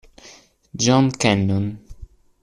[0.75, 1.77] John Cannon